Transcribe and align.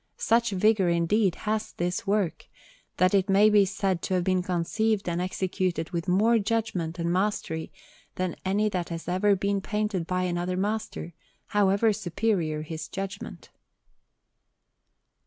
Such 0.17 0.49
vigour, 0.49 0.89
indeed, 0.89 1.35
has 1.45 1.73
this 1.73 2.07
work, 2.07 2.47
that 2.97 3.13
it 3.13 3.29
may 3.29 3.51
be 3.51 3.65
said 3.65 4.01
to 4.01 4.15
have 4.15 4.23
been 4.23 4.41
conceived 4.41 5.07
and 5.07 5.21
executed 5.21 5.91
with 5.91 6.07
more 6.07 6.39
judgment 6.39 6.97
and 6.97 7.13
mastery 7.13 7.71
than 8.15 8.35
any 8.43 8.67
that 8.69 8.89
has 8.89 9.07
ever 9.07 9.35
been 9.35 9.61
painted 9.61 10.07
by 10.07 10.25
any 10.25 10.39
other 10.39 10.57
master, 10.57 11.13
however 11.49 11.93
superior 11.93 12.63
his 12.63 12.87
judgment. 12.87 13.51